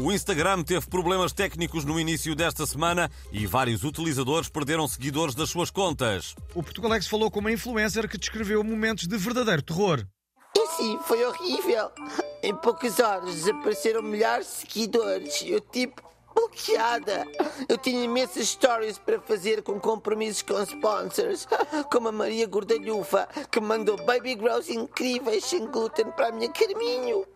[0.00, 5.50] O Instagram teve problemas técnicos no início desta semana e vários utilizadores perderam seguidores das
[5.50, 6.36] suas contas.
[6.54, 10.06] O Portugalex falou com uma influencer que descreveu momentos de verdadeiro terror.
[10.56, 11.90] E sim, foi horrível.
[12.44, 15.42] Em poucas horas desapareceram milhares de seguidores.
[15.44, 16.00] Eu tipo
[16.32, 17.26] bloqueada.
[17.68, 21.48] Eu tinha imensas stories para fazer com compromissos com sponsors,
[21.90, 27.26] como a Maria Gordalhufa, que mandou baby grows incríveis sem glúten para a minha Carminho.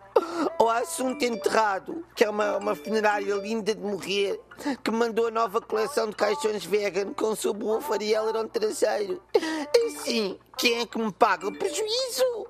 [0.78, 4.40] Assunto Enterrado, que é uma, uma funerária linda de morrer,
[4.82, 9.22] que mandou a nova coleção de caixões vegan com subwoofer e aileron traseiro.
[9.34, 12.46] E sim, quem é que me paga o prejuízo?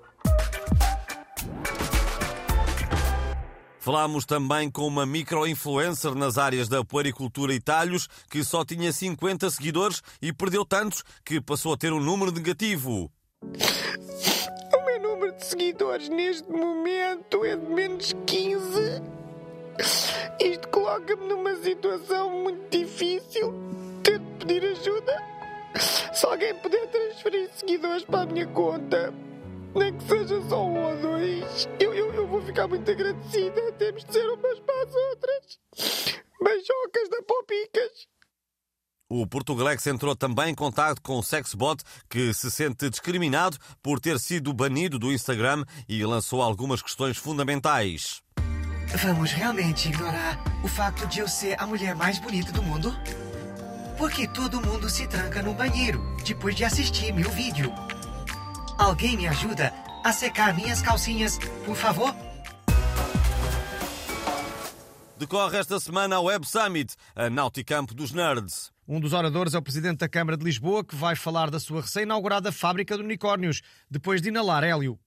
[3.82, 9.50] Falámos também com uma micro-influencer nas áreas da puericultura e talhos que só tinha 50
[9.50, 13.10] seguidores e perdeu tantos que passou a ter um número negativo.
[15.02, 19.02] Número de seguidores neste momento é de menos 15.
[20.38, 23.52] Isto coloca-me numa situação muito difícil.
[24.04, 25.20] De pedir ajuda.
[26.12, 29.12] Se alguém puder transferir seguidores para a minha conta,
[29.74, 33.72] nem que seja só um ou dois, eu, eu, eu vou ficar muito agradecida.
[33.72, 35.58] Temos de ser umas para as outras.
[36.40, 38.11] Beijocas da Popicas.
[39.14, 44.18] O Portugalex entrou também em contato com o Sexbot, que se sente discriminado por ter
[44.18, 48.22] sido banido do Instagram e lançou algumas questões fundamentais.
[49.02, 52.90] Vamos realmente ignorar o facto de eu ser a mulher mais bonita do mundo?
[53.98, 57.70] Porque todo mundo se tranca no banheiro depois de assistir meu vídeo.
[58.78, 62.16] Alguém me ajuda a secar minhas calcinhas, por favor?
[65.18, 68.71] Decorre esta semana a Web Summit, a Nauticamp dos Nerds.
[68.86, 71.82] Um dos oradores é o presidente da Câmara de Lisboa, que vai falar da sua
[71.82, 74.98] recém-inaugurada fábrica de unicórnios, depois de inalar hélio.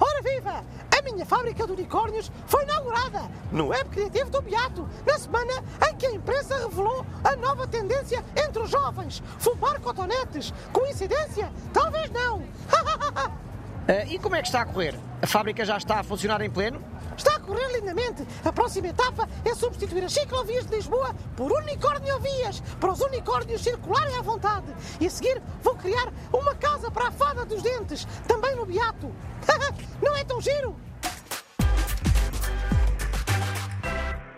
[0.00, 0.64] Ora viva!
[0.98, 5.52] A minha fábrica de unicórnios foi inaugurada no Web Criativo do Beato, na semana
[5.88, 10.52] em que a imprensa revelou a nova tendência entre os jovens: fumar cotonetes.
[10.72, 11.52] Coincidência?
[11.72, 12.42] Talvez não.
[13.82, 14.94] Uh, e como é que está a correr?
[15.20, 16.80] A fábrica já está a funcionar em pleno?
[17.16, 18.24] Está a correr lindamente.
[18.44, 24.16] A próxima etapa é substituir as ciclovias de Lisboa por unicórnio-vias, para os unicórnios circularem
[24.16, 24.66] à vontade.
[25.00, 29.12] E a seguir vou criar uma casa para a fada dos dentes, também no Beato.
[30.00, 30.76] Não é tão giro?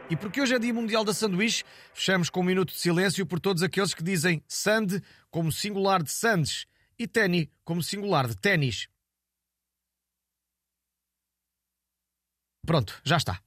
[0.08, 3.40] E porque hoje é Dia Mundial da Sanduíche, fechamos com um minuto de silêncio por
[3.40, 6.66] todos aqueles que dizem sand como singular de sandes
[6.98, 8.88] e tenny como singular de ténis.
[12.64, 13.38] Pronto, já está.